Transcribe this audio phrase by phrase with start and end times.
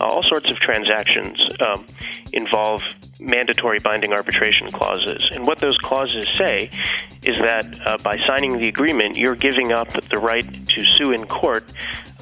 [0.00, 1.84] all sorts of transactions um,
[2.32, 2.82] involve
[3.20, 5.26] mandatory binding arbitration clauses.
[5.32, 6.70] And what those clauses say
[7.22, 11.26] is that uh, by signing the agreement, you're giving up the right to sue in
[11.26, 11.72] court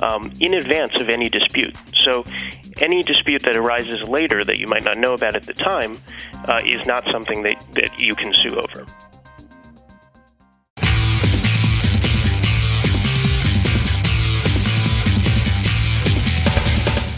[0.00, 1.76] um, in advance of any dispute.
[1.92, 2.24] So
[2.78, 5.96] any dispute that arises later that you might not know about at the time
[6.46, 8.86] uh, is not something that, that you can sue over.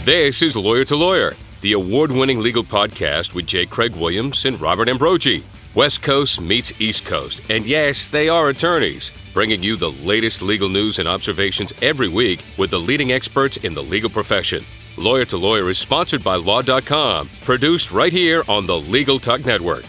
[0.03, 3.67] This is Lawyer to Lawyer, the award winning legal podcast with J.
[3.67, 5.43] Craig Williams and Robert Ambrogi.
[5.75, 10.69] West Coast meets East Coast, and yes, they are attorneys, bringing you the latest legal
[10.69, 14.65] news and observations every week with the leading experts in the legal profession.
[14.97, 19.85] Lawyer to Lawyer is sponsored by Law.com, produced right here on the Legal Talk Network.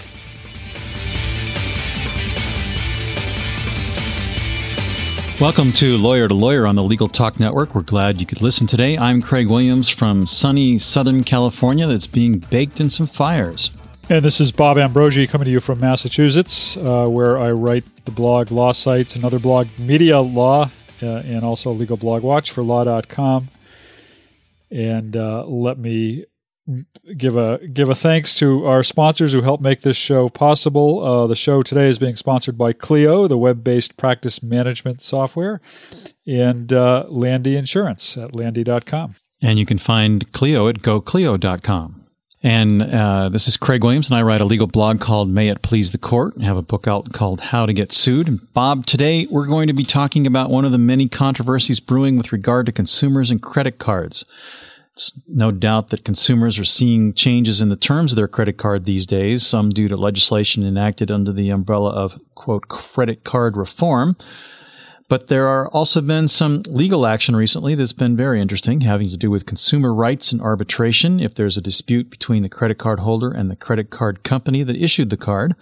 [5.43, 7.75] Welcome to Lawyer to Lawyer on the Legal Talk Network.
[7.75, 8.97] We're glad you could listen today.
[8.97, 13.73] I'm Craig Williams from sunny Southern California that's being baked in some fires.
[14.09, 18.13] And this is Bob Ambrogi coming to you from Massachusetts, uh, where I write the
[18.13, 20.71] blog LawSites, another blog, Media Law,
[21.03, 23.49] uh, and also Legal Blog Watch for Law.com.
[24.71, 26.25] And uh, let me
[27.17, 31.05] give a give a thanks to our sponsors who help make this show possible.
[31.05, 35.61] Uh, the show today is being sponsored by Clio, the web-based practice management software,
[36.27, 39.17] and uh, Landy Insurance at landy.com.
[39.41, 41.99] And you can find Clio at goclio.com.
[42.45, 45.63] And uh, this is Craig Williams, and I write a legal blog called May It
[45.63, 46.35] Please the Court.
[46.41, 48.27] I have a book out called How to Get Sued.
[48.27, 52.17] And Bob, today we're going to be talking about one of the many controversies brewing
[52.17, 54.25] with regard to consumers and credit cards.
[54.95, 58.85] It's no doubt that consumers are seeing changes in the terms of their credit card
[58.85, 64.17] these days, some due to legislation enacted under the umbrella of, quote, credit card reform.
[65.09, 69.17] But there are also been some legal action recently that's been very interesting, having to
[69.17, 73.31] do with consumer rights and arbitration if there's a dispute between the credit card holder
[73.31, 75.55] and the credit card company that issued the card.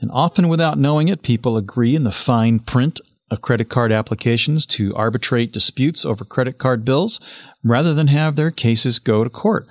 [0.00, 4.66] And often without knowing it, people agree in the fine print of credit card applications
[4.66, 7.20] to arbitrate disputes over credit card bills
[7.62, 9.66] rather than have their cases go to court.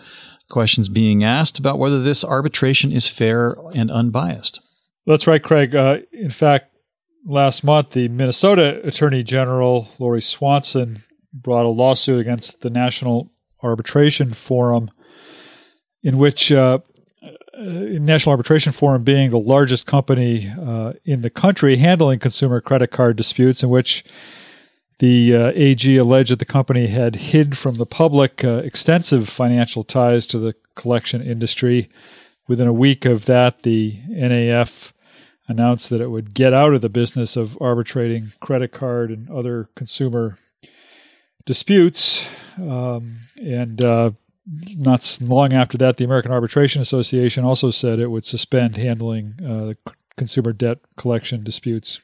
[0.49, 4.59] Questions being asked about whether this arbitration is fair and unbiased.
[5.05, 5.75] That's right, Craig.
[5.75, 6.73] Uh, in fact,
[7.25, 10.99] last month, the Minnesota Attorney General, Lori Swanson,
[11.33, 14.89] brought a lawsuit against the National Arbitration Forum
[16.01, 16.79] in which uh,
[17.21, 17.29] uh,
[17.59, 23.17] National Arbitration Forum being the largest company uh, in the country handling consumer credit card
[23.17, 24.03] disputes, in which
[24.99, 29.83] the uh, AG alleged that the company had hid from the public uh, extensive financial
[29.83, 31.87] ties to the collection industry.
[32.47, 34.91] Within a week of that, the NAF
[35.47, 39.69] announced that it would get out of the business of arbitrating credit card and other
[39.75, 40.37] consumer
[41.45, 42.27] disputes.
[42.57, 44.11] Um, and uh,
[44.77, 49.91] not long after that, the American Arbitration Association also said it would suspend handling uh,
[50.17, 52.01] consumer debt collection disputes.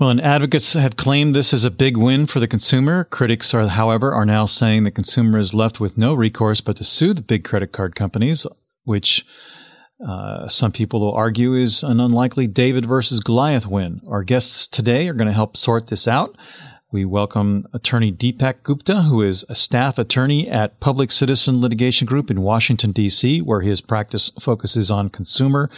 [0.00, 3.04] Well, and advocates have claimed this is a big win for the consumer.
[3.04, 6.84] Critics are, however, are now saying the consumer is left with no recourse but to
[6.84, 8.46] sue the big credit card companies,
[8.84, 9.26] which
[10.02, 14.00] uh, some people will argue is an unlikely David versus Goliath win.
[14.08, 16.34] Our guests today are going to help sort this out.
[16.90, 22.30] We welcome attorney Deepak Gupta, who is a staff attorney at Public Citizen Litigation Group
[22.30, 25.68] in Washington, D.C., where his practice focuses on consumer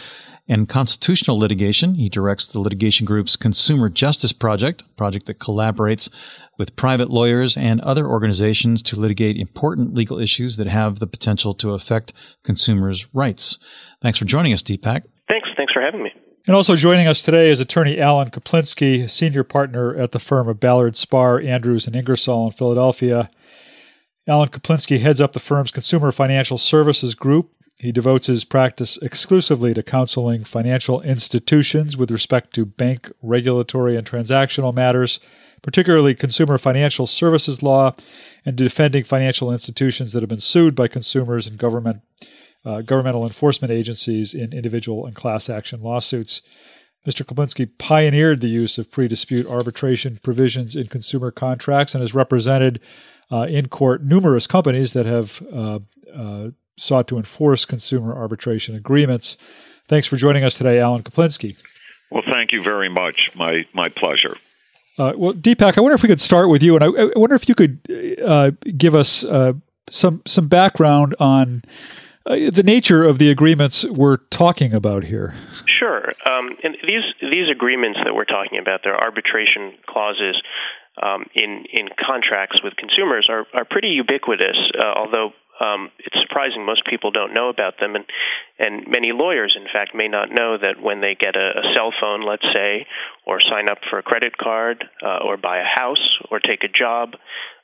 [0.47, 1.95] and constitutional litigation.
[1.95, 6.09] He directs the litigation group's Consumer Justice Project, a project that collaborates
[6.57, 11.53] with private lawyers and other organizations to litigate important legal issues that have the potential
[11.55, 13.57] to affect consumers' rights.
[14.01, 15.03] Thanks for joining us, Deepak.
[15.27, 15.49] Thanks.
[15.55, 16.11] Thanks for having me.
[16.45, 20.59] And also joining us today is attorney Alan Kaplinsky, senior partner at the firm of
[20.59, 23.29] Ballard Spahr, Andrews, and Ingersoll in Philadelphia.
[24.27, 27.49] Alan Kaplinsky heads up the firm's Consumer Financial Services Group.
[27.83, 34.07] He devotes his practice exclusively to counseling financial institutions with respect to bank regulatory and
[34.07, 35.19] transactional matters,
[35.61, 37.93] particularly consumer financial services law,
[38.45, 41.99] and defending financial institutions that have been sued by consumers and government
[42.63, 46.41] uh, governmental enforcement agencies in individual and class action lawsuits.
[47.05, 47.25] Mr.
[47.25, 52.79] Kaplinsky pioneered the use of pre dispute arbitration provisions in consumer contracts and has represented
[53.29, 55.79] uh, in court numerous companies that have uh,
[56.15, 56.47] uh,
[56.77, 59.37] sought to enforce consumer arbitration agreements.
[59.87, 61.57] Thanks for joining us today, Alan Kaplinsky.
[62.11, 63.29] Well, thank you very much.
[63.35, 64.37] My, my pleasure.
[64.97, 67.35] Uh, well, Deepak, I wonder if we could start with you, and I, I wonder
[67.35, 67.79] if you could
[68.23, 69.25] uh, give us
[69.89, 71.63] some some background on
[72.25, 75.35] uh, the nature of the agreements we're talking about here.
[75.79, 76.13] Sure.
[76.25, 80.41] Um, and these these agreements that we're talking about, they're arbitration clauses
[81.01, 84.57] um, in in contracts with consumers, are are pretty ubiquitous.
[84.77, 88.05] Uh, although um, it's surprising most people don't know about them, and
[88.59, 91.93] and many lawyers, in fact, may not know that when they get a, a cell
[91.99, 92.85] phone, let's say,
[93.25, 96.71] or sign up for a credit card, uh, or buy a house, or take a
[96.71, 97.13] job,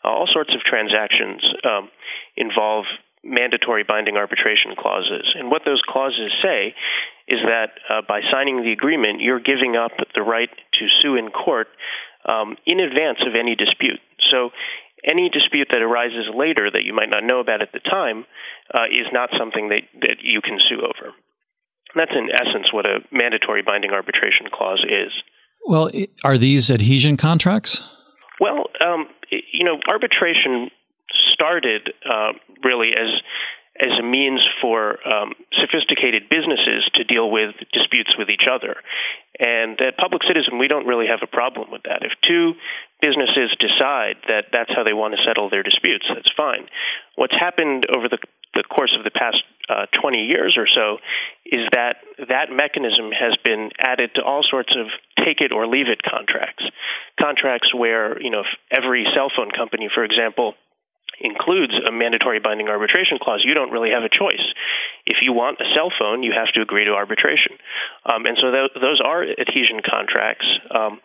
[0.03, 1.89] uh, all sorts of transactions um,
[2.37, 2.85] involve
[3.23, 5.27] mandatory binding arbitration clauses.
[5.35, 6.73] And what those clauses say
[7.27, 11.29] is that uh, by signing the agreement, you're giving up the right to sue in
[11.29, 11.67] court
[12.25, 13.99] um, in advance of any dispute.
[14.31, 14.49] So
[15.03, 18.25] any dispute that arises later that you might not know about at the time
[18.73, 21.13] uh, is not something that, that you can sue over.
[21.95, 25.11] That's in essence what a mandatory binding arbitration clause is.
[25.65, 25.89] Well,
[26.23, 27.83] are these adhesion contracts?
[28.39, 30.69] Well, um, you know, arbitration
[31.33, 33.07] started uh, really as
[33.79, 38.75] as a means for um, sophisticated businesses to deal with disputes with each other.
[39.39, 42.03] And at Public Citizen, we don't really have a problem with that.
[42.03, 42.59] If two
[43.01, 46.67] businesses decide that that's how they want to settle their disputes, that's fine.
[47.15, 48.19] What's happened over the,
[48.53, 49.39] the course of the past
[49.69, 50.97] uh, 20 years or so
[51.45, 54.87] is that that mechanism has been added to all sorts of
[55.23, 56.63] take it or leave it contracts.
[57.19, 60.55] Contracts where, you know, every cell phone company, for example,
[61.21, 64.43] includes a mandatory binding arbitration clause, you don't really have a choice.
[65.05, 67.59] If you want a cell phone, you have to agree to arbitration.
[68.05, 70.47] Um, and so th- those are adhesion contracts.
[70.73, 70.99] Um,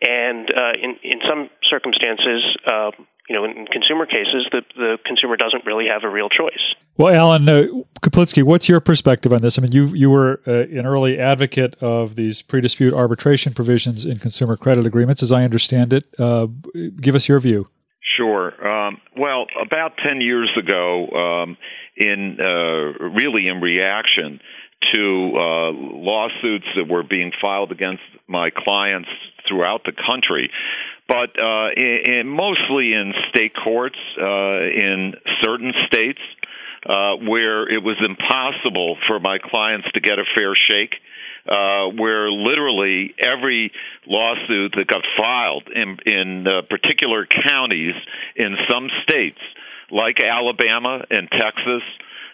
[0.00, 2.90] and uh, in, in some circumstances, uh,
[3.28, 6.74] you know, in consumer cases, the, the consumer doesn't really have a real choice.
[6.96, 7.66] Well, Alan uh,
[8.02, 9.56] Kaplinsky, what's your perspective on this?
[9.56, 14.18] I mean, you you were uh, an early advocate of these pre-dispute arbitration provisions in
[14.18, 16.12] consumer credit agreements, as I understand it.
[16.18, 16.48] Uh,
[17.00, 17.68] give us your view.
[18.16, 18.66] Sure.
[18.66, 21.56] Um, well, about 10 years ago, um,
[21.96, 24.40] in uh, really in reaction
[24.94, 29.08] to uh, lawsuits that were being filed against my clients
[29.46, 30.50] throughout the country,
[31.06, 35.12] but uh, in, in mostly in state courts uh, in
[35.42, 36.20] certain states
[36.86, 40.94] uh, where it was impossible for my clients to get a fair shake
[41.48, 43.72] uh, where literally every
[44.06, 47.94] lawsuit that got filed in in uh, particular counties
[48.36, 49.38] in some states,
[49.90, 51.82] like Alabama and Texas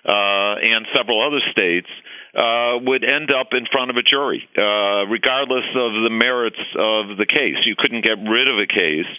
[0.04, 2.02] uh, and several other states, uh,
[2.34, 7.26] would end up in front of a jury, uh, regardless of the merits of the
[7.26, 7.56] case.
[7.64, 9.11] You couldn't get rid of a case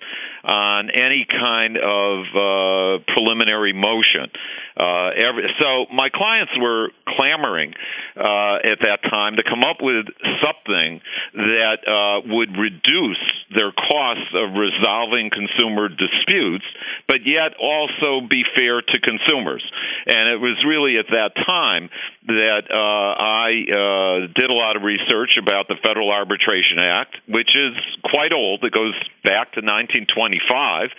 [0.44, 4.32] on any kind of uh, preliminary motion.
[4.80, 7.74] Uh, every, so my clients were clamoring
[8.16, 10.06] uh, at that time to come up with
[10.42, 11.02] something
[11.34, 13.20] that uh, would reduce
[13.56, 16.66] their costs of resolving consumer disputes,
[17.08, 19.64] but yet also be fair to consumers.
[20.06, 21.90] And it was really at that time
[22.28, 27.56] that uh, I uh, did a lot of research about the Federal Arbitration Act, which
[27.56, 27.74] is
[28.04, 28.64] quite old.
[28.64, 30.90] It goes back to 1925,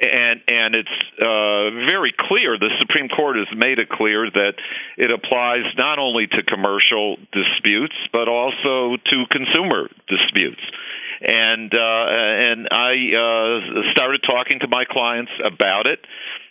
[0.00, 2.58] and and it's uh, very clear.
[2.58, 4.54] The Supreme Court has made it clear that
[4.96, 10.60] it applies not only to commercial disputes but also to consumer disputes
[11.20, 16.00] and uh, and I uh, started talking to my clients about it.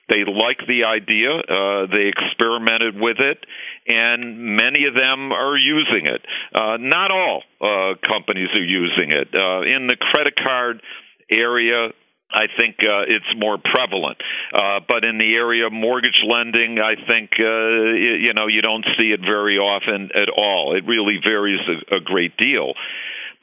[0.09, 1.31] They liked the idea.
[1.31, 3.45] Uh, they experimented with it,
[3.87, 6.21] and many of them are using it.
[6.53, 9.29] Uh, not all uh, companies are using it.
[9.33, 10.81] Uh, in the credit card
[11.29, 11.89] area,
[12.33, 14.17] I think uh, it's more prevalent.
[14.53, 18.85] Uh, but in the area of mortgage lending, I think uh, you know you don't
[18.97, 20.75] see it very often at all.
[20.75, 22.73] It really varies a, a great deal.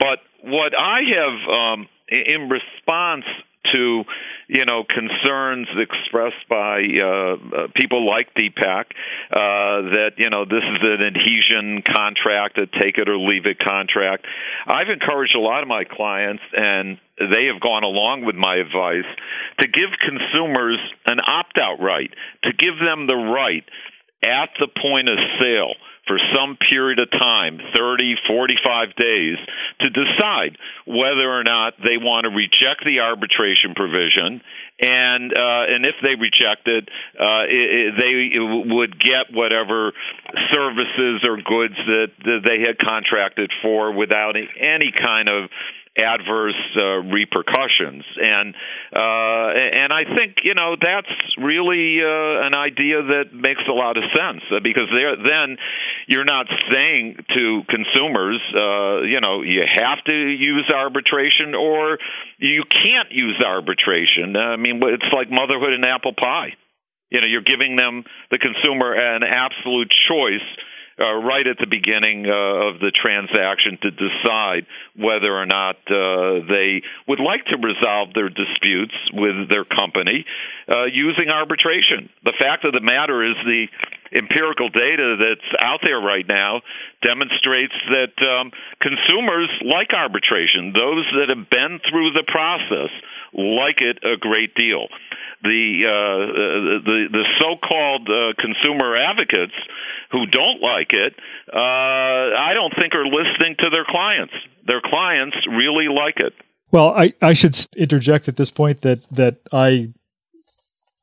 [0.00, 3.24] But what I have um, in response
[3.72, 4.04] to
[4.48, 8.86] you know concerns expressed by uh, uh, people like Deepak
[9.30, 13.58] uh, that you know this is an adhesion contract, a take it or leave it
[13.58, 14.26] contract.
[14.66, 19.08] I've encouraged a lot of my clients, and they have gone along with my advice
[19.60, 22.10] to give consumers an opt out right,
[22.44, 23.64] to give them the right
[24.24, 25.74] at the point of sale
[26.10, 29.38] for some period of time 30, 45 days
[29.78, 34.42] to decide whether or not they want to reject the arbitration provision.
[34.82, 39.92] And uh, and if they reject it, uh, it, they would get whatever
[40.50, 45.50] services or goods that, that they had contracted for without any kind of
[45.98, 48.04] adverse uh, repercussions.
[48.16, 48.54] And
[48.94, 53.96] uh, and I think you know that's really uh, an idea that makes a lot
[53.96, 55.56] of sense uh, because there then
[56.06, 61.98] you're not saying to consumers, uh, you know, you have to use arbitration or
[62.38, 64.36] you can't use arbitration.
[64.36, 66.54] I mean, it's like motherhood and apple pie.
[67.10, 70.46] You know, you're giving them the consumer an absolute choice
[71.00, 74.66] uh, right at the beginning uh, of the transaction to decide
[74.96, 80.26] whether or not uh, they would like to resolve their disputes with their company,
[80.70, 82.08] uh, using arbitration.
[82.24, 83.66] The fact of the matter is the
[84.12, 86.62] empirical data that's out there right now
[87.02, 88.50] demonstrates that um,
[88.80, 90.72] consumers like arbitration.
[90.74, 92.90] Those that have been through the process
[93.32, 94.88] like it a great deal.
[95.42, 99.54] The uh, the the so-called uh, consumer advocates
[100.12, 101.14] who don't like it,
[101.52, 104.34] uh, I don't think are listening to their clients.
[104.66, 106.34] Their clients really like it.
[106.72, 109.92] Well, I, I should interject at this point that that I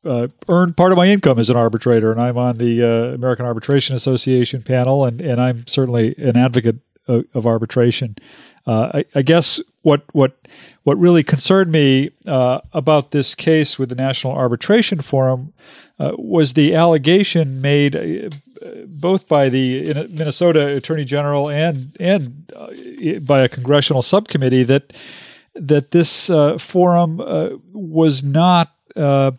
[0.08, 3.46] uh, earn part of my income as an arbitrator, and I'm on the uh, American
[3.46, 8.16] Arbitration Association panel, and, and I'm certainly an advocate of, of arbitration.
[8.66, 10.38] Uh, I, I, guess what what
[10.84, 15.54] what really concerned me uh, about this case with the National Arbitration Forum
[16.00, 18.30] uh, was the allegation made uh,
[18.88, 22.52] both by the Minnesota Attorney General and and
[23.26, 24.92] by a congressional subcommittee that
[25.56, 26.28] that this
[26.60, 27.18] forum
[27.72, 29.32] was not uh,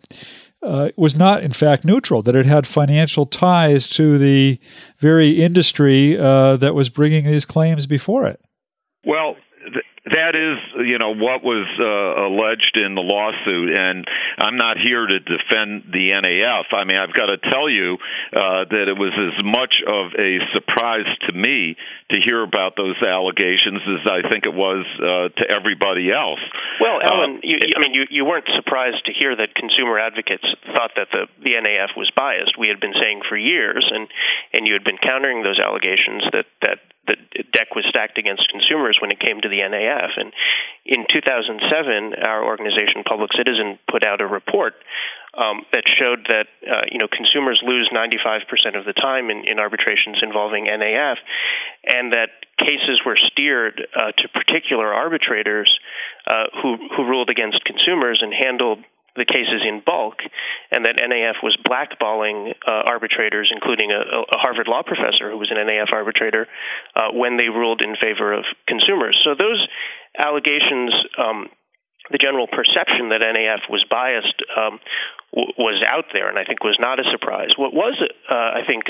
[0.61, 4.59] was not, in fact, neutral, that it had financial ties to the
[4.99, 8.41] very industry uh, that was bringing these claims before it.
[9.05, 9.35] Well,
[10.11, 14.05] that is, you know, what was uh, alleged in the lawsuit, and
[14.37, 16.73] I'm not here to defend the NAF.
[16.73, 17.97] I mean, I've got to tell you
[18.33, 21.75] uh, that it was as much of a surprise to me
[22.11, 26.41] to hear about those allegations as I think it was uh, to everybody else.
[26.81, 30.45] Well, Ellen, uh, you, I mean, you, you weren't surprised to hear that consumer advocates
[30.75, 32.57] thought that the, the NAF was biased.
[32.57, 34.07] We had been saying for years, and
[34.53, 38.97] and you had been countering those allegations that that the deck was stacked against consumers
[39.01, 40.13] when it came to the NAF.
[40.17, 40.31] And
[40.85, 44.75] in 2007, our organization, Public Citizen, put out a report
[45.33, 49.59] um, that showed that uh, you know consumers lose 95% of the time in, in
[49.59, 51.17] arbitrations involving NAF,
[51.85, 55.71] and that cases were steered uh, to particular arbitrators
[56.29, 58.79] uh, who who ruled against consumers and handled
[59.19, 60.23] the cases in bulk,
[60.71, 65.51] and that NAF was blackballing uh, arbitrators, including a, a, Harvard law professor who was
[65.51, 66.47] an NAF arbitrator,
[66.95, 69.19] uh, when they ruled in favor of consumers.
[69.23, 69.61] So those
[70.17, 70.93] allegations.
[71.17, 71.49] Um,
[72.11, 74.79] the general perception that NAF was biased um,
[75.29, 77.53] w- was out there, and I think was not a surprise.
[77.55, 78.85] What was, uh, I think,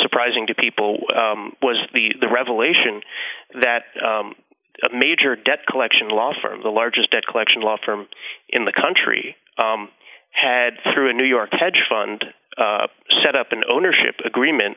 [0.00, 3.04] surprising to people um, was the the revelation
[3.60, 4.32] that um,
[4.80, 8.08] a major debt collection law firm, the largest debt collection law firm
[8.48, 9.88] in the country, um,
[10.30, 12.24] had, through a New York hedge fund,
[12.58, 12.86] uh,
[13.24, 14.76] set up an ownership agreement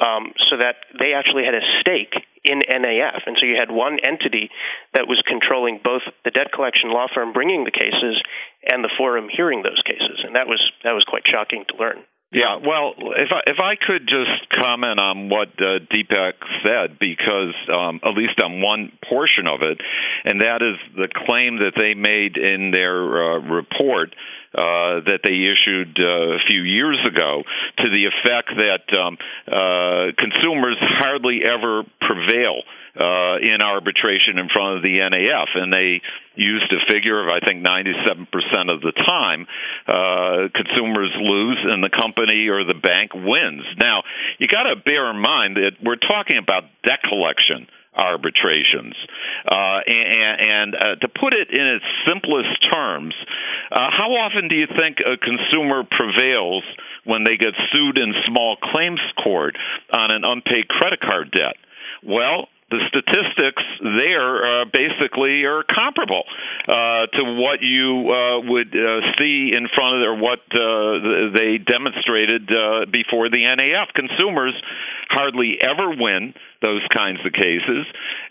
[0.00, 2.14] um, so that they actually had a stake
[2.44, 3.20] in NAF.
[3.26, 4.50] And so you had one entity
[4.94, 8.20] that was controlling both the debt collection law firm bringing the cases
[8.64, 10.24] and the forum hearing those cases.
[10.24, 12.04] And that was, that was quite shocking to learn.
[12.32, 16.32] Yeah, well, if I, if I could just comment on what uh, Deepak
[16.64, 19.78] said, because um, at least on one portion of it,
[20.24, 24.14] and that is the claim that they made in their uh, report
[24.54, 27.42] uh, that they issued uh, a few years ago
[27.78, 34.76] to the effect that um, uh, consumers hardly ever prevail uh, in arbitration in front
[34.76, 36.02] of the NAF, and they
[36.34, 38.28] used a figure of I think 97%
[38.72, 39.46] of the time
[39.86, 43.64] uh, consumers lose and the company or the bank wins.
[43.78, 44.02] Now
[44.38, 48.94] you got to bear in mind that we're talking about debt collection arbitrations.
[49.46, 53.14] Uh, and, and uh, to put it in its simplest terms,
[53.70, 56.64] uh, how often do you think a consumer prevails
[57.04, 59.56] when they get sued in small claims court
[59.94, 61.56] on an unpaid credit card debt?
[62.02, 63.62] Well, the statistics
[64.00, 66.24] there uh, basically are comparable
[66.64, 71.58] uh, to what you uh, would uh, see in front of or what uh, they
[71.60, 73.92] demonstrated uh, before the NAF.
[73.92, 74.56] Consumers
[75.10, 77.84] hardly ever win those kinds of cases.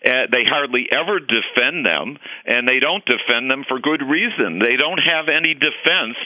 [0.03, 4.57] they hardly ever defend them, and they don't defend them for good reason.
[4.57, 6.17] They don't have any defense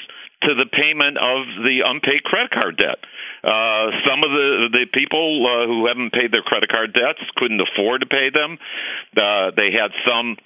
[0.43, 2.99] to the payment of the unpaid credit card debt.
[3.43, 7.61] Uh, some of the the people uh, who haven't paid their credit card debts couldn't
[7.61, 8.57] afford to pay them.
[9.15, 10.37] Uh, they had some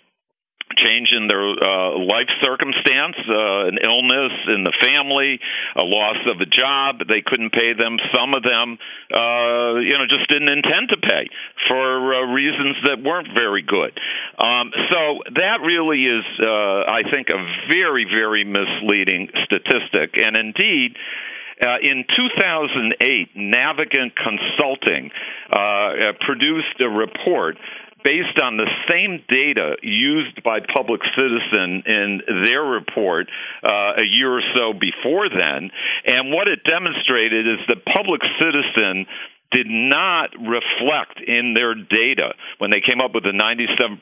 [0.83, 5.39] change in their uh, life circumstance, uh, an illness in the family,
[5.75, 7.07] a loss of a job.
[7.07, 7.97] They couldn't pay them.
[8.13, 8.77] Some of them,
[9.13, 11.29] uh, you know, just didn't intend to pay
[11.67, 13.97] for uh, reasons that weren't very good.
[14.37, 17.39] Um, so that really is, uh, I think, a
[17.71, 20.17] very, very misleading statistic.
[20.17, 20.95] And indeed,
[21.61, 25.11] uh, in 2008, Navigant Consulting
[25.51, 27.57] uh, uh, produced a report
[28.03, 33.27] based on the same data used by Public Citizen in their report
[33.63, 35.71] uh, a year or so before then.
[36.05, 39.05] And what it demonstrated is that Public Citizen
[39.51, 43.99] did not reflect in their data when they came up with the 97%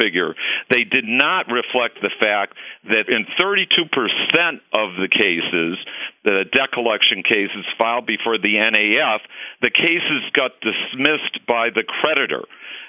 [0.00, 0.34] figure,
[0.70, 5.76] they did not reflect the fact that in 32% of the cases,
[6.24, 9.20] the debt collection cases filed before the NAF,
[9.60, 12.44] the cases got dismissed by the creditor.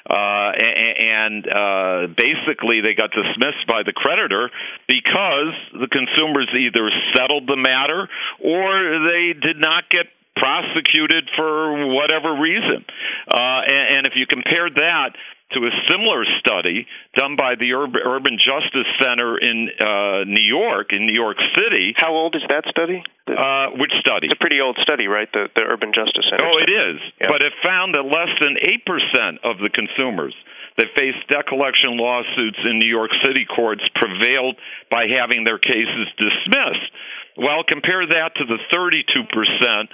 [0.10, 4.50] Uh, and uh, basically, they got dismissed by the creditor
[4.88, 8.08] because the consumers either settled the matter
[8.40, 10.08] or they did not get
[10.40, 12.86] prosecuted for whatever reason.
[13.28, 15.12] Uh, and, and if you compare that
[15.54, 21.06] to a similar study done by the Urban Justice Center in uh, New York, in
[21.06, 21.94] New York City.
[21.96, 23.02] How old is that study?
[23.28, 24.28] Uh, which study?
[24.28, 25.32] It's a pretty old study, right?
[25.32, 26.44] The, the Urban Justice Center.
[26.44, 26.74] Oh, study.
[26.74, 27.00] it is.
[27.22, 27.28] Yeah.
[27.32, 30.36] But it found that less than 8% of the consumers
[30.78, 34.56] that faced debt collection lawsuits in New York City courts prevailed
[34.92, 36.92] by having their cases dismissed.
[37.38, 39.88] Well, compare that to the 32%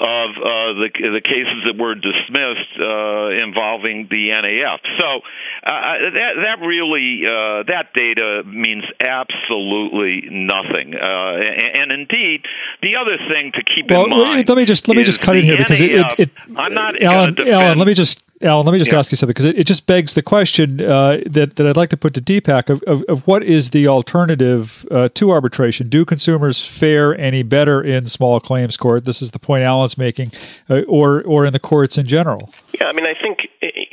[0.00, 4.78] of uh, the the cases that were dismissed uh, involving the NAF.
[4.98, 5.20] So
[5.62, 10.94] uh, that that really uh, that data means absolutely nothing.
[10.94, 12.46] Uh, and, and, indeed,
[12.82, 14.48] the other thing to keep well, in mind.
[14.48, 17.00] Let me just let me just cut in here because it, it, it, I'm not
[17.02, 17.36] Alan.
[17.48, 18.98] Alan, let me just Alan, let me just yeah.
[18.98, 21.90] ask you something because it, it, just begs the question uh, that that I'd like
[21.90, 25.88] to put to Deepak of, of, of what is the alternative uh, to arbitration?
[25.88, 29.04] Do consumers fare any better in small claims court?
[29.04, 30.32] This is the point Alan's making,
[30.70, 32.52] uh, or or in the courts in general.
[32.80, 33.48] Yeah, I mean, I think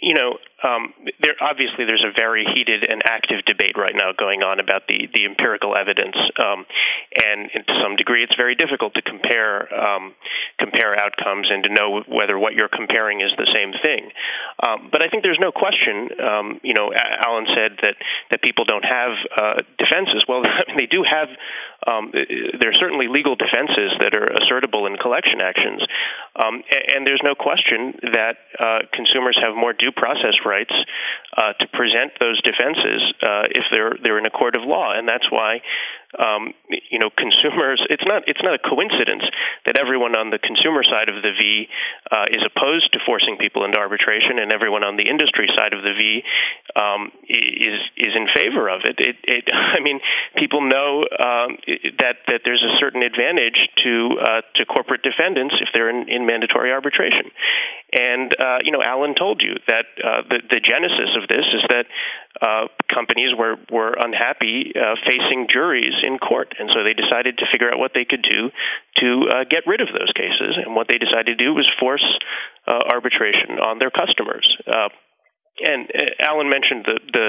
[0.05, 4.41] you know um, there obviously there's a very heated and active debate right now going
[4.41, 6.65] on about the the empirical evidence, um,
[7.11, 10.13] and, and, to some degree, it's very difficult to compare um,
[10.57, 14.09] compare outcomes and to know whether what you're comparing is the same thing.
[14.65, 16.09] Um, but I think there's no question.
[16.21, 17.95] Um, you know, Alan said that
[18.31, 20.25] that people don't have uh, defenses.
[20.27, 20.43] Well,
[20.77, 21.29] they do have.
[21.85, 25.85] Um, there are certainly legal defenses that are assertable in collection actions,
[26.35, 26.63] and,
[26.93, 30.73] and, there's no question that uh, consumers have more due process rights rights
[31.37, 35.07] uh, to present those defenses uh, if they're they're in a court of law, and
[35.07, 35.59] that's why
[36.19, 37.83] um, you know consumers.
[37.89, 39.23] It's not it's not a coincidence
[39.65, 41.67] that everyone on the consumer side of the V
[42.11, 45.83] uh, is opposed to forcing people into arbitration, and everyone on the industry side of
[45.83, 46.23] the V
[46.75, 48.95] um, is is in favor of it.
[48.99, 49.43] It, it
[49.77, 49.99] I mean,
[50.37, 51.57] people know um,
[51.99, 56.25] that that there's a certain advantage to uh, to corporate defendants if they're in, in
[56.25, 57.31] mandatory arbitration,
[57.95, 61.63] and uh, you know, Alan told you that uh, the the genesis of this is
[61.71, 61.85] that
[62.43, 67.45] uh, companies were were unhappy uh, facing juries in court, and so they decided to
[67.51, 68.51] figure out what they could do
[68.99, 70.59] to uh, get rid of those cases.
[70.59, 72.05] And what they decided to do was force
[72.67, 74.45] uh, arbitration on their customers.
[74.67, 74.91] Uh,
[75.63, 77.27] and uh, Alan mentioned the the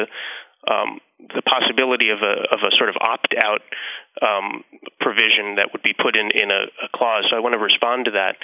[0.66, 3.62] um, the possibility of a of a sort of opt out
[4.20, 4.64] um,
[5.00, 7.26] provision that would be put in in a, a, clause.
[7.30, 8.36] So I want to respond to that.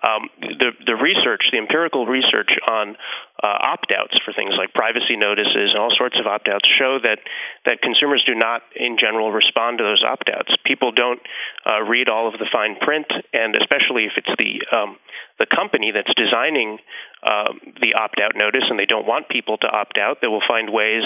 [0.00, 2.96] Um, the the research, the empirical research on
[3.44, 6.96] uh, opt outs for things like privacy notices and all sorts of opt outs show
[7.04, 7.20] that
[7.68, 10.48] that consumers do not, in general, respond to those opt outs.
[10.64, 11.20] People don't
[11.68, 14.96] uh, read all of the fine print, and especially if it's the um,
[15.38, 16.78] the company that's designing
[17.20, 17.52] uh,
[17.84, 20.72] the opt out notice and they don't want people to opt out, they will find
[20.72, 21.04] ways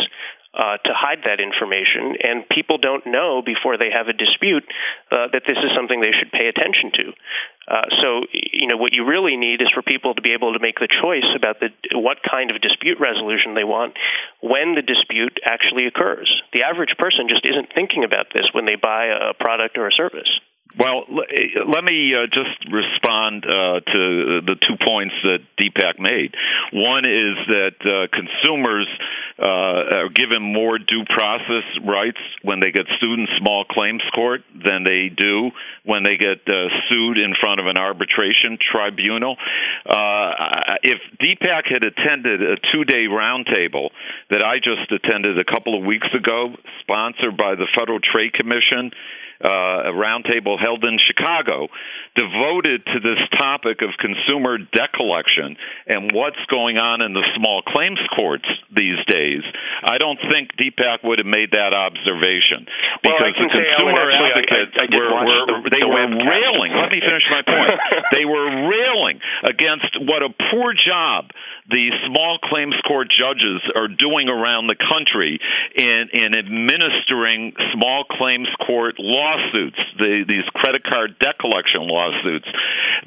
[0.55, 4.64] uh, to hide that information, and people don't know before they have a dispute
[5.12, 7.12] uh, that this is something they should pay attention to.
[7.68, 10.59] Uh, so, you know, what you really need is for people to be able to
[10.59, 13.92] make the choice about the what kind of dispute resolution they want
[14.40, 16.33] when the dispute actually occurs.
[16.54, 19.92] The average person just isn't thinking about this when they buy a product or a
[19.92, 20.33] service.
[20.76, 26.35] Well, let me uh, just respond uh, to the two points that Deepak made.
[26.72, 28.87] One is that uh, consumers
[29.38, 34.42] uh, are given more due process rights when they get sued in small claims court
[34.54, 35.50] than they do
[35.85, 39.37] when they get uh, sued in front of an arbitration tribunal.
[39.87, 43.88] Uh, if Deepak had attended a two-day roundtable
[44.31, 48.92] that I just attended a couple of weeks ago, sponsored by the Federal Trade Commission
[49.44, 51.68] uh, a roundtable held in Chicago
[52.16, 57.62] devoted to this topic of consumer debt collection and what's going on in the small
[57.62, 59.42] claims courts these days,
[59.83, 62.66] I don't think Deepak would have made that observation
[63.03, 66.31] because well, the consumer advocates I, I, I were, were the, they the were webcast.
[66.35, 66.70] railing.
[66.74, 67.70] Let me finish my point.
[68.18, 71.31] they were railing against what a poor job
[71.70, 75.38] the small claims court judges are doing around the country
[75.77, 78.96] in, in administering small claims court
[79.28, 82.48] lawsuits, the, these credit card debt collection lawsuits.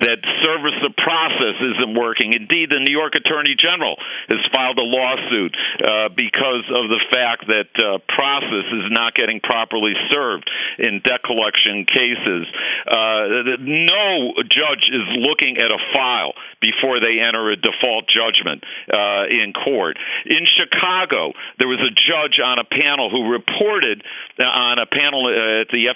[0.01, 2.33] that service of process isn't working.
[2.33, 3.97] Indeed, the New York Attorney General
[4.29, 9.39] has filed a lawsuit uh, because of the fact that uh, process is not getting
[9.41, 12.47] properly served in debt collection cases.
[12.87, 19.25] Uh, no judge is looking at a file before they enter a default judgment uh,
[19.29, 19.97] in court.
[20.25, 24.03] In Chicago, there was a judge on a panel who reported
[24.39, 25.89] uh, on a panel uh, at the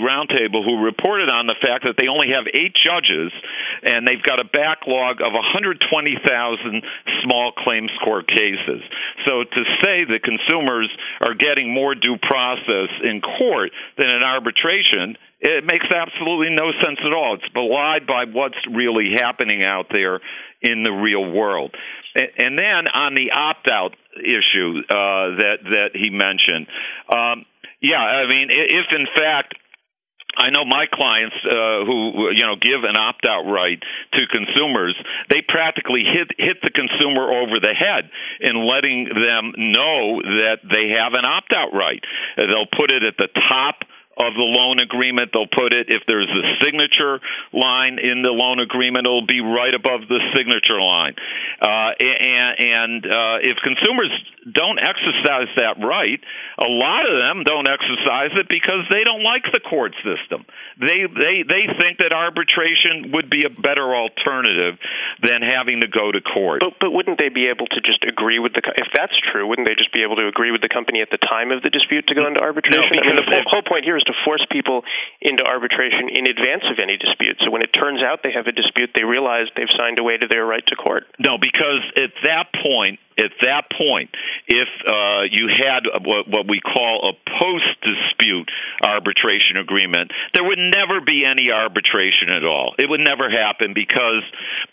[0.00, 3.32] Roundtable who reported on the fact that they only have eight judges
[3.82, 6.82] and they've got a backlog of 120,000
[7.22, 8.82] small claims court cases.
[9.26, 15.16] So to say that consumers are getting more due process in court than in arbitration
[15.40, 17.34] it makes absolutely no sense at all.
[17.34, 20.20] It's belied by what's really happening out there
[20.60, 21.74] in the real world.
[22.14, 26.66] And then on the opt out issue uh, that that he mentioned,
[27.08, 27.46] um,
[27.80, 29.54] yeah, I mean, if in fact
[30.36, 33.82] I know my clients uh, who you know give an opt out right
[34.14, 34.96] to consumers.
[35.28, 40.94] They practically hit hit the consumer over the head in letting them know that they
[40.96, 42.02] have an opt out right.
[42.36, 43.82] They'll put it at the top
[44.20, 45.32] of the loan agreement.
[45.32, 47.20] They'll put it, if there's a signature
[47.52, 51.16] line in the loan agreement, it'll be right above the signature line.
[51.60, 54.12] Uh, and and uh, if consumers
[54.44, 56.20] don't exercise that right,
[56.58, 60.44] a lot of them don't exercise it because they don't like the court system.
[60.76, 64.76] They they they think that arbitration would be a better alternative
[65.22, 66.60] than having to go to court.
[66.60, 69.46] But, but wouldn't they be able to just agree with the if that's true?
[69.48, 71.70] Wouldn't they just be able to agree with the company at the time of the
[71.70, 72.96] dispute to go into arbitration?
[72.96, 74.82] No, I mean, the whole, whole point here is to force people
[75.22, 77.38] into arbitration in advance of any dispute.
[77.44, 80.26] So when it turns out they have a dispute, they realize they've signed away to
[80.26, 81.06] their right to court.
[81.18, 84.10] No, because at that point, at that point,
[84.48, 87.69] if uh, you had what, what we call a post
[88.82, 92.74] arbitration agreement, there would never be any arbitration at all.
[92.78, 94.22] It would never happen because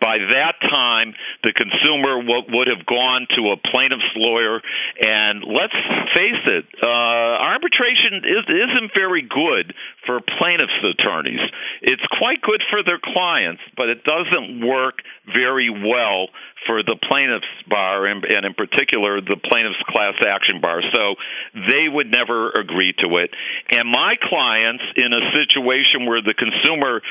[0.02, 4.62] by that time, the consumer w- would have gone to a plaintiff's lawyer.
[5.02, 5.76] And let's
[6.16, 9.74] face it, uh, arbitration is, isn't very good
[10.06, 11.44] for plaintiffs' attorneys.
[11.82, 16.30] It's quite good for their clients, but it doesn't work very well
[16.66, 20.82] for the plaintiffs bar and, and in particular the plaintiffs class action bar.
[20.94, 21.16] So
[21.54, 23.32] they would never agree to it.
[23.70, 27.02] And my clients in a situation where the consumer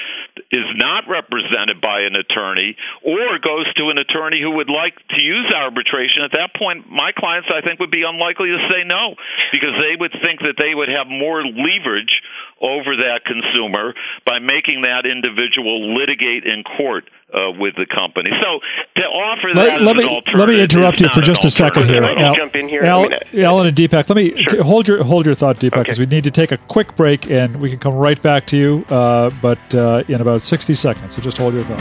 [0.51, 5.23] is not represented by an attorney or goes to an attorney who would like to
[5.23, 9.15] use arbitration, at that point my clients I think would be unlikely to say no
[9.53, 12.23] because they would think that they would have more leverage
[12.61, 13.93] over that consumer
[14.25, 17.05] by making that individual litigate in court
[17.35, 18.31] uh, with the company.
[18.43, 18.61] So
[19.01, 22.03] to offer that let, let me let me interrupt you for just a second here.
[22.03, 22.83] Al, jump in here.
[22.83, 24.63] Al, I mean, Alan and Deepak, let me Sure.
[24.63, 26.07] hold your hold your thought, Deepak, because Okay.
[26.09, 28.85] we need to take a quick break and we can come right back to you,
[28.91, 31.15] uh, but uh, in about sixty seconds.
[31.15, 31.81] So just hold your thought.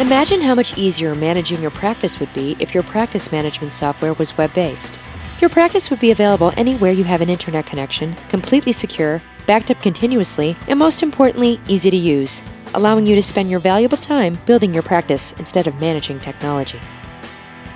[0.00, 4.36] Imagine how much easier managing your practice would be if your practice management software was
[4.36, 4.98] web based.
[5.40, 9.80] Your practice would be available anywhere you have an internet connection, completely secure, backed up
[9.80, 12.42] continuously, and most importantly, easy to use,
[12.74, 16.80] allowing you to spend your valuable time building your practice instead of managing technology.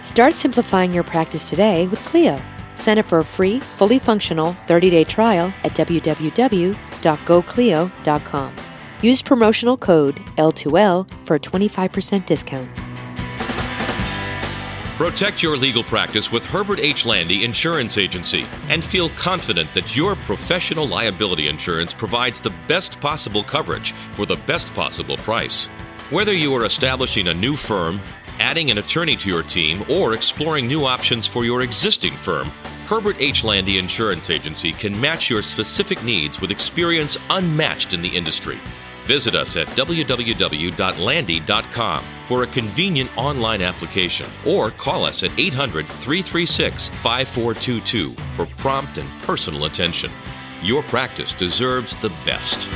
[0.02, 2.40] Start simplifying your practice today with Clio.
[2.74, 8.56] Sign up for a free, fully functional 30 day trial at www.goclio.com.
[9.02, 12.68] Use promotional code L2L for a 25% discount.
[14.98, 17.06] Protect your legal practice with Herbert H.
[17.06, 23.44] Landy Insurance Agency and feel confident that your professional liability insurance provides the best possible
[23.44, 25.66] coverage for the best possible price.
[26.10, 28.00] Whether you are establishing a new firm,
[28.40, 32.48] adding an attorney to your team, or exploring new options for your existing firm,
[32.88, 33.44] Herbert H.
[33.44, 38.58] Landy Insurance Agency can match your specific needs with experience unmatched in the industry.
[39.08, 46.90] Visit us at www.landy.com for a convenient online application or call us at 800 336
[46.90, 50.10] 5422 for prompt and personal attention.
[50.62, 52.68] Your practice deserves the best.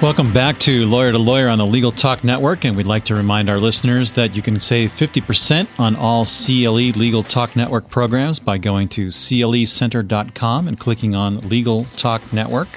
[0.00, 3.16] Welcome back to Lawyer to Lawyer on the Legal Talk Network, and we'd like to
[3.16, 8.38] remind our listeners that you can save 50% on all CLE Legal Talk Network programs
[8.38, 12.68] by going to clecenter.com and clicking on Legal Talk Network.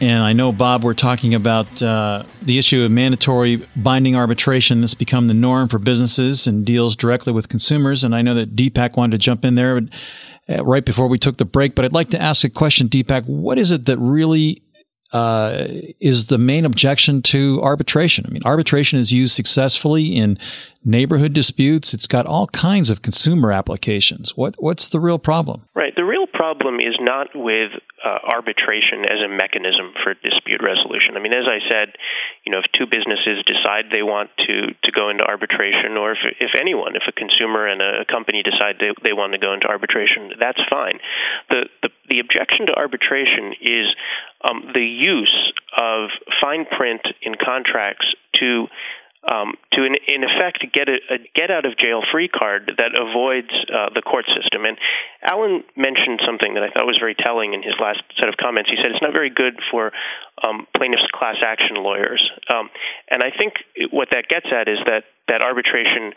[0.00, 4.94] And I know, Bob, we're talking about uh, the issue of mandatory binding arbitration that's
[4.94, 8.04] become the norm for businesses and deals directly with consumers.
[8.04, 9.80] And I know that Deepak wanted to jump in there
[10.48, 13.26] uh, right before we took the break, but I'd like to ask a question, Deepak.
[13.26, 14.62] What is it that really
[15.12, 15.66] uh,
[15.98, 18.24] is the main objection to arbitration.
[18.28, 20.38] I mean, arbitration is used successfully in
[20.84, 21.92] neighborhood disputes.
[21.92, 24.36] It's got all kinds of consumer applications.
[24.36, 25.62] What what's the real problem?
[25.74, 25.94] Right.
[25.94, 31.16] The real problem is not with uh, arbitration as a mechanism for dispute resolution.
[31.16, 31.92] I mean, as I said,
[32.46, 36.22] you know, if two businesses decide they want to to go into arbitration, or if
[36.38, 39.66] if anyone, if a consumer and a company decide they they want to go into
[39.66, 41.02] arbitration, that's fine.
[41.50, 43.86] The the the objection to arbitration is
[44.42, 48.66] um, the use of fine print in contracts to
[49.20, 52.96] um, to in, in, effect get a, a, get out of jail free card that
[52.96, 54.64] avoids uh, the court system.
[54.64, 54.78] And
[55.20, 58.70] Alan mentioned something that I thought was very telling in his last set of comments.
[58.72, 59.92] He said it's not very good for
[60.40, 62.24] um, plaintiffs' class action lawyers.
[62.48, 62.70] Um,
[63.12, 63.60] and I think
[63.92, 66.10] what that gets at is that that arbitration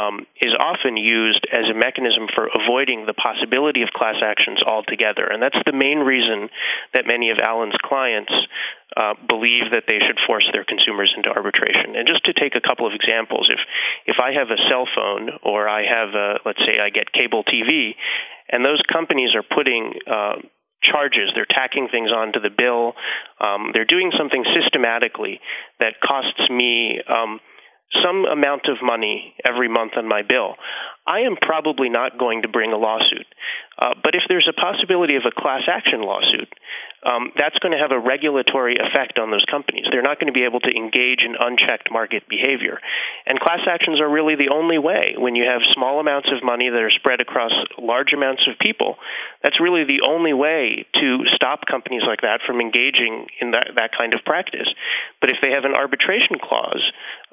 [0.00, 5.28] um, is often used as a mechanism for avoiding the possibility of class actions altogether.
[5.28, 6.48] And that's the main reason
[6.96, 8.32] that many of Alan's clients
[8.96, 11.92] uh, believe that they should force their consumers into arbitration.
[11.94, 13.60] And just to take a couple of examples, if
[14.08, 17.44] if I have a cell phone or I have, a, let's say, I get cable
[17.44, 17.94] TV,
[18.48, 20.40] and those companies are putting uh,
[20.84, 21.32] charges.
[21.34, 22.92] They're tacking things onto the bill.
[23.40, 25.40] Um, they're doing something systematically
[25.80, 27.40] that costs me um,
[28.04, 30.54] some amount of money every month on my bill.
[31.06, 33.26] I am probably not going to bring a lawsuit.
[33.76, 36.48] Uh, but if there's a possibility of a class action lawsuit,
[37.04, 39.84] um, that's going to have a regulatory effect on those companies.
[39.92, 42.80] They're not going to be able to engage in unchecked market behavior.
[43.26, 46.70] And class actions are really the only way when you have small amounts of money
[46.70, 48.96] that are spread across large amounts of people.
[49.42, 53.90] That's really the only way to stop companies like that from engaging in that, that
[53.92, 54.68] kind of practice.
[55.20, 56.84] But if they have an arbitration clause,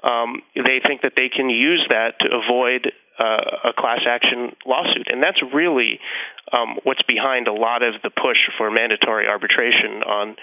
[0.03, 5.11] um, they think that they can use that to avoid uh, a class action lawsuit.
[5.11, 5.99] And that's really
[6.51, 10.35] um, what's behind a lot of the push for mandatory arbitration on,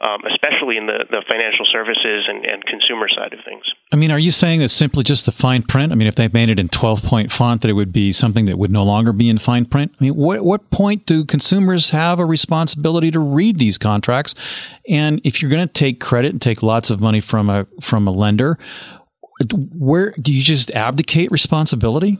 [0.00, 3.64] um, especially in the, the financial services and, and, consumer side of things.
[3.92, 5.92] I mean, are you saying that simply just the fine print?
[5.92, 8.44] I mean, if they made it in 12 point font, that it would be something
[8.46, 9.94] that would no longer be in fine print?
[9.98, 14.34] I mean, what, what point do consumers have a responsibility to read these contracts?
[14.88, 18.06] And if you're going to take credit and take lots of money from a, from
[18.06, 18.58] a lender,
[19.52, 22.18] where do you just abdicate responsibility?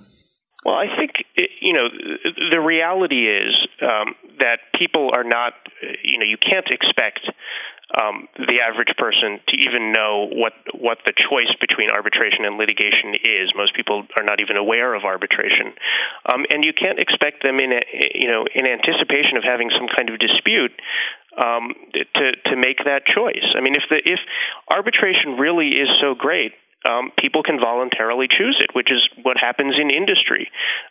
[0.65, 1.13] Well, I think
[1.61, 1.89] you know
[2.51, 5.53] the reality is um, that people are not.
[6.03, 7.21] You know, you can't expect
[8.01, 13.15] um, the average person to even know what what the choice between arbitration and litigation
[13.15, 13.53] is.
[13.55, 15.77] Most people are not even aware of arbitration,
[16.33, 17.83] um, and you can't expect them in a,
[18.15, 20.73] you know in anticipation of having some kind of dispute
[21.37, 23.47] um, to to make that choice.
[23.53, 24.21] I mean, if the if
[24.73, 26.57] arbitration really is so great
[26.89, 30.51] um, people can voluntarily choose it, which is what happens in industry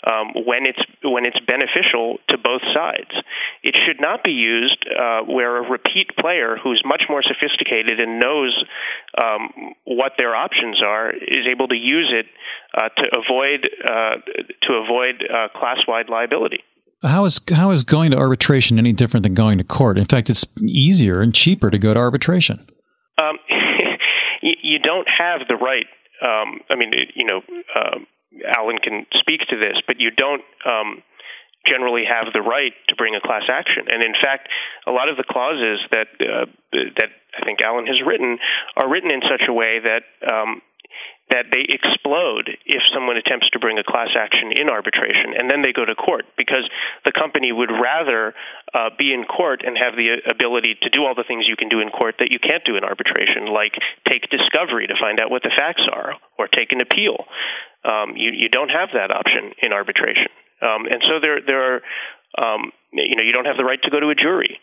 [0.10, 3.12] um, when it's when it's beneficial to both sides.
[3.62, 8.19] It should not be used uh, where a repeat player who's much more sophisticated and
[8.19, 8.53] knows
[9.21, 12.25] um, what their options are is able to use it
[12.75, 14.17] uh, to avoid uh,
[14.67, 16.63] to avoid uh, class wide liability.
[17.03, 19.99] How is how is going to arbitration any different than going to court?
[19.99, 22.65] In fact, it's easier and cheaper to go to arbitration.
[23.21, 23.38] Um,
[24.63, 25.86] you don't have the right.
[26.23, 27.41] Um, I mean, you know,
[27.76, 27.99] uh,
[28.47, 31.04] Alan can speak to this, but you don't um,
[31.67, 33.91] generally have the right to bring a class action.
[33.91, 34.47] And in fact,
[34.88, 38.39] a lot of the clauses that uh, that I think Alan has written
[38.76, 40.62] are written in such a way that um,
[41.34, 45.65] that they explode if someone attempts to bring a class action in arbitration and then
[45.65, 46.62] they go to court because
[47.10, 48.38] the company would rather
[48.78, 51.74] uh, be in court and have the ability to do all the things you can
[51.74, 53.74] do in court that you can't do in arbitration, like
[54.06, 57.26] take discovery to find out what the facts are or take an appeal.
[57.82, 60.30] Um, you, you don't have that option in arbitration.
[60.62, 61.78] Um, and so there, there are,
[62.38, 64.62] um, you know, you don't have the right to go to a jury.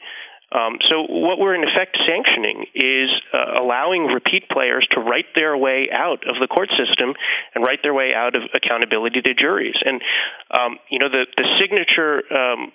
[0.53, 5.57] Um, so what we're in effect sanctioning is uh, allowing repeat players to write their
[5.57, 7.15] way out of the court system
[7.55, 9.77] and write their way out of accountability to juries.
[9.85, 10.03] And
[10.51, 12.73] um, you know the the signature um,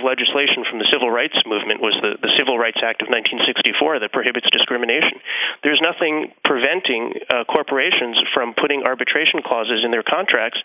[0.00, 4.00] of legislation from the civil rights movement was the, the Civil Rights Act of 1964
[4.00, 5.20] that prohibits discrimination.
[5.60, 10.56] There's nothing preventing uh, corporations from putting arbitration clauses in their contracts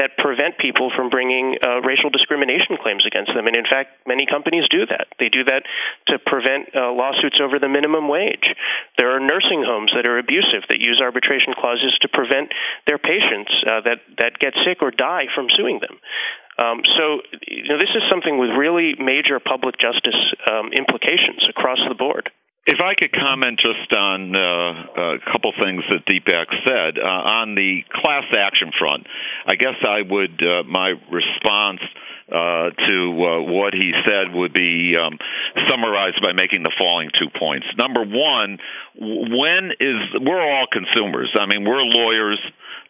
[0.00, 3.44] that prevent people from bringing uh, racial discrimination claims against them.
[3.44, 5.12] And in fact, many companies do that.
[5.20, 5.68] They do that
[6.08, 8.48] to prevent uh, lawsuits over the minimum wage.
[8.96, 12.56] There are nursing homes that are abusive that use arbitration clauses to prevent
[12.88, 16.00] their patients uh, that, that get sick or die from suing them.
[16.58, 20.18] Um, so, you know, this is something with really major public justice
[20.50, 22.30] um, implications across the board.
[22.66, 27.54] If I could comment just on uh, a couple things that Deepak said uh, on
[27.54, 29.06] the class action front,
[29.46, 31.80] I guess I would uh, my response
[32.28, 35.16] uh, to uh, what he said would be um,
[35.70, 37.64] summarized by making the following two points.
[37.78, 38.58] Number one,
[39.00, 41.34] when is we're all consumers.
[41.40, 42.38] I mean, we're lawyers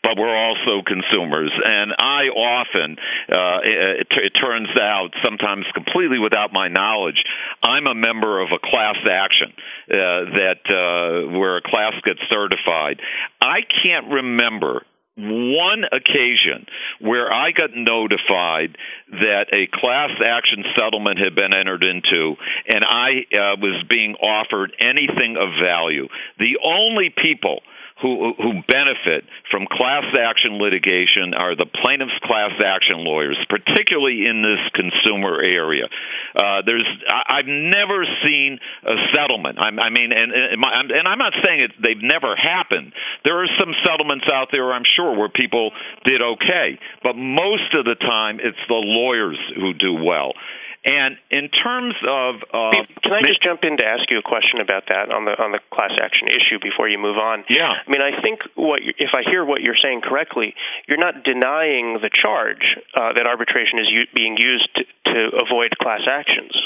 [0.02, 1.52] but we're also consumers.
[1.64, 2.96] And I often,
[3.30, 7.22] uh, it, it, turns out, sometimes completely without my knowledge,
[7.62, 9.52] I'm a member of a class action
[9.90, 9.94] uh,
[10.38, 13.00] that uh, where a class gets certified.
[13.40, 14.82] I can't remember
[15.18, 16.66] one occasion
[17.00, 18.78] where I got notified
[19.10, 22.36] that a class action settlement had been entered into
[22.68, 26.06] and I uh, was being offered anything of value.
[26.38, 27.62] The only people
[28.00, 34.42] who who benefit from class action litigation are the plaintiffs' class action lawyers, particularly in
[34.42, 35.86] this consumer area.
[36.36, 39.58] Uh, there's I, I've never seen a settlement.
[39.58, 42.92] I, I mean, and and, my, and I'm not saying it, they've never happened.
[43.24, 45.72] There are some settlements out there, I'm sure, where people
[46.04, 50.32] did okay, but most of the time it's the lawyers who do well.
[50.88, 52.72] And in terms of, uh,
[53.04, 55.52] can I just jump in to ask you a question about that on the on
[55.52, 57.44] the class action issue before you move on?
[57.50, 57.68] Yeah.
[57.68, 60.54] I mean, I think what if I hear what you're saying correctly,
[60.88, 62.64] you're not denying the charge
[62.96, 66.56] uh, that arbitration is u- being used to, to, avoid class actions.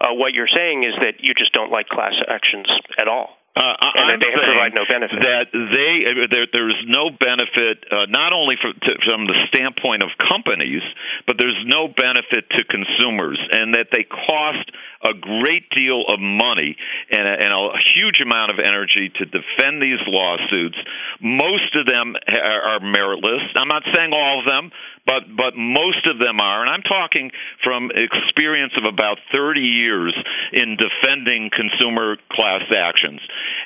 [0.00, 2.68] Uh, what you're saying is that you just don't like class actions
[3.00, 3.39] at all.
[3.56, 5.18] Uh, and I'm that they provide no benefit.
[5.26, 10.10] That they there, there's no benefit uh, not only from, to, from the standpoint of
[10.22, 10.82] companies,
[11.26, 14.70] but there's no benefit to consumers, and that they cost
[15.02, 16.76] a great deal of money
[17.10, 20.78] and a, and a huge amount of energy to defend these lawsuits.
[21.20, 23.42] Most of them are meritless.
[23.56, 24.70] I'm not saying all of them,
[25.06, 27.30] but but most of them are, and I'm talking
[27.64, 30.14] from experience of about 30 years
[30.52, 33.20] in defending consumer class actions,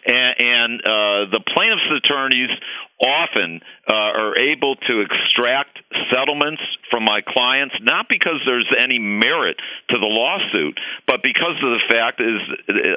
[0.07, 2.51] and, and uh, the plaintiffs' attorneys
[3.03, 3.61] often
[3.91, 5.79] uh, are able to extract
[6.13, 9.57] settlements from my clients not because there's any merit
[9.91, 12.39] to the lawsuit but because of the fact is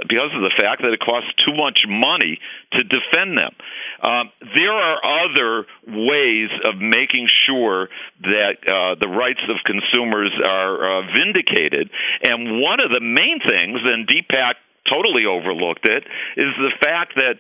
[0.08, 2.40] because of the fact that it costs too much money
[2.74, 3.54] to defend them.
[4.02, 7.90] Um, there are other ways of making sure
[8.22, 11.90] that uh, the rights of consumers are uh, vindicated.
[12.24, 14.56] And one of the main things and Deepak
[14.90, 16.04] totally overlooked it
[16.36, 17.36] is the fact that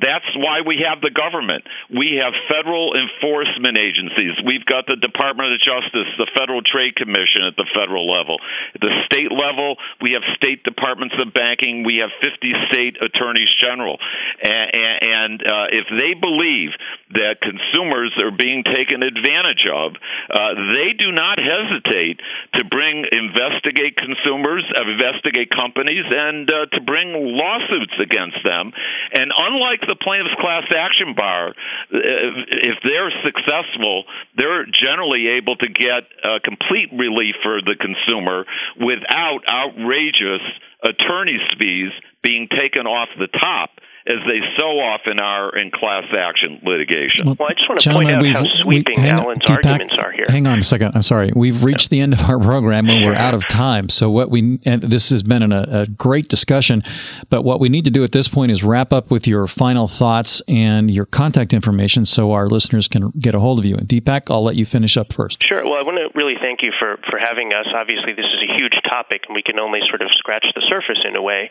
[0.00, 1.64] that's why we have the government.
[1.92, 4.32] We have federal enforcement agencies.
[4.44, 8.40] We've got the Department of Justice, the Federal Trade Commission at the federal level.
[8.74, 11.84] At the state level, we have state departments of banking.
[11.84, 14.00] We have 50 state attorneys general.
[14.40, 16.72] And, and uh, if they believe
[17.20, 19.92] that consumers are being taken advantage of,
[20.32, 22.20] uh, they do not hesitate
[22.56, 28.72] to bring investigate consumers, investigate companies, and uh, to bring lawsuits against them.
[29.12, 31.54] And unlike the plaintiff's class action bar, uh,
[31.90, 34.04] if they're successful,
[34.38, 38.46] they're generally able to get uh, complete relief for the consumer
[38.78, 40.46] without outrageous
[40.82, 41.90] attorney's fees
[42.22, 43.70] being taken off the top
[44.10, 47.26] as they so often are in class action litigation.
[47.26, 50.26] Well, I just want to point out how sweeping we, Alan's Deepak, arguments are here.
[50.28, 50.92] Hang on a second.
[50.94, 51.30] I'm sorry.
[51.34, 53.88] We've reached the end of our program and we're out of time.
[53.88, 56.82] So what we and this has been an, a great discussion,
[57.28, 59.86] but what we need to do at this point is wrap up with your final
[59.86, 63.76] thoughts and your contact information so our listeners can get a hold of you.
[63.76, 65.44] And Deepak, I'll let you finish up first.
[65.46, 65.64] Sure.
[65.64, 67.66] Well, I want to really thank you for for having us.
[67.74, 70.98] Obviously, this is a huge topic and we can only sort of scratch the surface
[71.06, 71.50] in a way.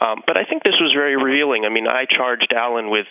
[0.00, 1.64] Um, but I think this was very revealing.
[1.64, 3.06] I mean, I charged Alan with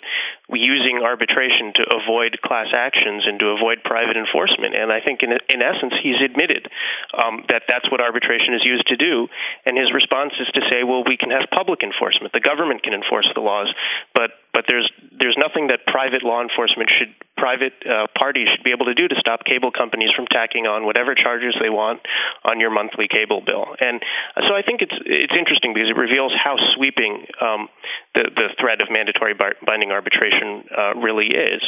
[0.52, 4.76] using arbitration to avoid class actions and to avoid private enforcement.
[4.76, 6.68] And I think, in, in essence, he's admitted
[7.16, 9.28] um, that that's what arbitration is used to do.
[9.64, 12.32] And his response is to say, well, we can have public enforcement.
[12.36, 13.72] The government can enforce the laws,
[14.12, 18.70] but but there's there's nothing that private law enforcement should private uh, parties should be
[18.70, 22.00] able to do to stop cable companies from tacking on whatever charges they want
[22.46, 23.74] on your monthly cable bill.
[23.80, 24.00] And
[24.46, 27.68] so I think it's it's interesting because it reveals how sweeping um,
[28.14, 29.34] the the threat of mandatory
[29.66, 31.62] binding arbitration uh, really is.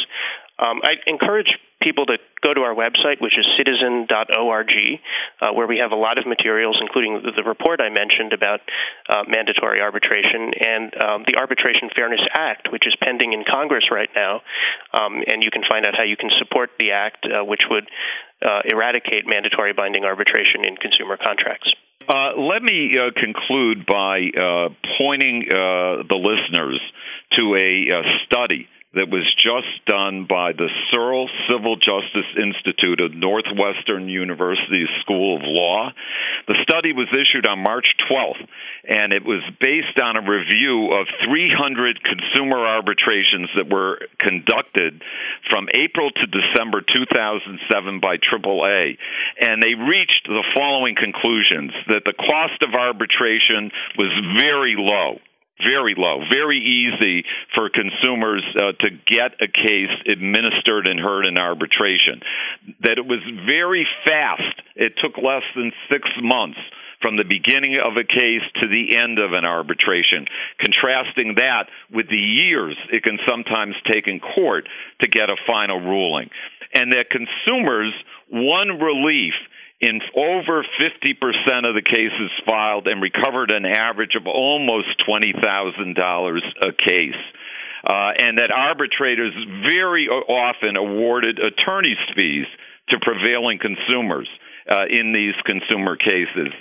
[0.59, 4.71] Um, I encourage people to go to our website, which is citizen.org,
[5.39, 8.61] uh, where we have a lot of materials, including the, the report I mentioned about
[9.07, 14.09] uh, mandatory arbitration and um, the Arbitration Fairness Act, which is pending in Congress right
[14.15, 14.41] now.
[14.97, 17.85] Um, and you can find out how you can support the act, uh, which would
[18.41, 21.69] uh, eradicate mandatory binding arbitration in consumer contracts.
[22.07, 24.19] Uh, let me uh, conclude by
[24.97, 26.79] pointing the listeners
[27.35, 28.67] to a study
[28.97, 35.43] that was just done by the Searle Civil Justice Institute of Northwestern University School of
[35.45, 35.93] Law.
[36.47, 38.41] The study was issued on March 12th,
[38.89, 45.01] and it was based on a review of 300 consumer arbitrations that were conducted
[45.49, 48.97] from April to December 2007 by AAA.
[49.39, 54.09] And they reached the following conclusions that the cost of arbitration was
[54.41, 55.21] very low
[55.63, 57.23] very low, very easy
[57.55, 62.21] for consumers uh, to get a case administered and heard in arbitration.
[62.81, 64.61] That it was very fast.
[64.75, 66.59] It took less than six months
[67.01, 70.25] from the beginning of a case to the end of an arbitration,
[70.59, 74.67] contrasting that with the years it can sometimes take in court
[75.01, 76.29] to get a final ruling.
[76.73, 77.93] And that consumers
[78.31, 79.33] won relief
[79.79, 86.71] in over 50% of the cases filed and recovered an average of almost $20,000 a
[86.73, 87.21] case.
[87.85, 89.33] Uh, and that arbitrators
[89.69, 92.47] very often awarded attorney's fees
[92.89, 94.27] to prevailing consumers
[94.69, 96.51] uh, in these consumer cases.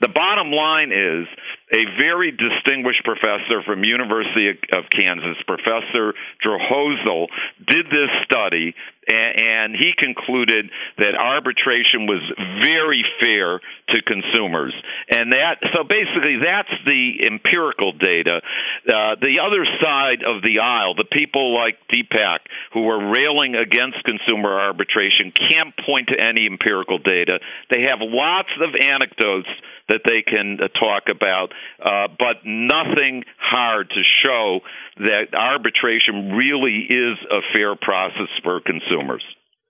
[0.00, 1.26] The bottom line is
[1.72, 6.14] a very distinguished professor from University of Kansas, Professor
[6.44, 7.28] Drahozal,
[7.66, 8.74] did this study
[9.10, 12.20] and he concluded that arbitration was
[12.62, 14.74] very fair to consumers.
[15.10, 18.40] And that so basically that's the empirical data.
[18.86, 22.40] Uh, the other side of the aisle, the people like Deepak
[22.72, 27.40] who are railing against consumer arbitration can't point to any empirical data.
[27.70, 29.48] They have lots of anecdotes
[29.90, 31.52] that they can uh, talk about,
[31.84, 34.60] uh, but nothing hard to show
[34.96, 39.22] that arbitration really is a fair process for consumers.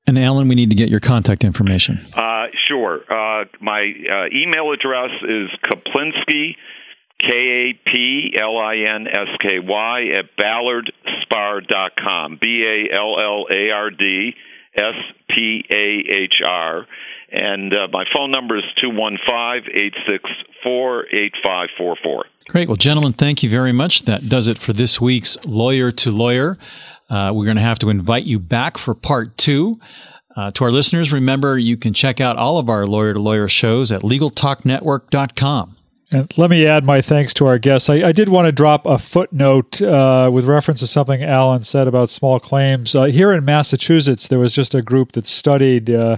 [0.06, 2.00] And Alan, we need to get your contact information.
[2.14, 3.02] Uh, sure.
[3.08, 6.56] Uh, my uh, email address is Kaplinsky,
[7.20, 12.38] K A P L I N S K Y, at ballardspahr.com.
[12.40, 14.34] B A L L A R D
[14.74, 14.94] S
[15.28, 16.86] P A H R.
[17.32, 22.24] And uh, my phone number is 215 864 8544.
[22.48, 22.68] Great.
[22.68, 24.02] Well, gentlemen, thank you very much.
[24.02, 26.58] That does it for this week's Lawyer to Lawyer.
[27.08, 29.78] Uh, we're going to have to invite you back for part two.
[30.36, 33.48] Uh, to our listeners, remember you can check out all of our Lawyer to Lawyer
[33.48, 35.76] shows at LegalTalkNetwork.com.
[36.12, 37.88] And let me add my thanks to our guests.
[37.88, 41.86] I, I did want to drop a footnote uh, with reference to something Alan said
[41.86, 42.96] about small claims.
[42.96, 46.16] Uh, here in Massachusetts, there was just a group that studied uh,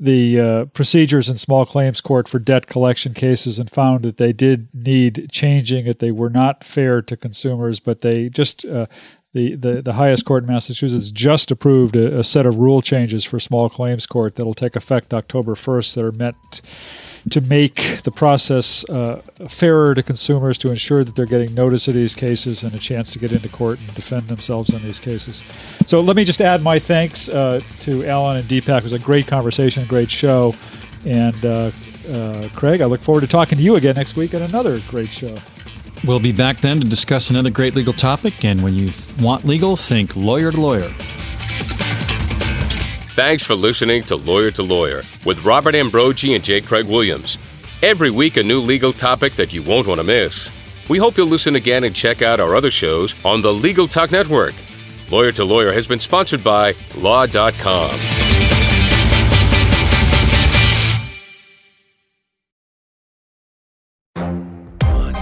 [0.00, 4.32] the uh, procedures in small claims court for debt collection cases and found that they
[4.32, 8.86] did need changing, that they were not fair to consumers, but they just uh,
[9.32, 13.24] the, the, the highest court in Massachusetts just approved a, a, set of rule changes
[13.24, 16.62] for small claims court that'll take effect October 1st that are meant
[17.28, 19.16] to make the process uh,
[19.48, 23.10] fairer to consumers to ensure that they're getting notice of these cases and a chance
[23.10, 25.42] to get into court and defend themselves on these cases.
[25.86, 28.78] So let me just add my thanks uh, to Alan and Deepak.
[28.78, 30.54] It was a great conversation, great show.
[31.04, 31.70] And uh,
[32.10, 35.08] uh Craig, I look forward to talking to you again next week on another great
[35.08, 35.36] show.
[36.06, 38.44] We'll be back then to discuss another great legal topic.
[38.44, 40.90] And when you th- want legal, think lawyer to lawyer.
[43.20, 46.62] Thanks for listening to Lawyer to Lawyer with Robert Ambrogi and J.
[46.62, 47.36] Craig Williams.
[47.82, 50.50] Every week, a new legal topic that you won't want to miss.
[50.88, 54.10] We hope you'll listen again and check out our other shows on the Legal Talk
[54.10, 54.54] Network.
[55.10, 58.39] Lawyer to Lawyer has been sponsored by Law.com.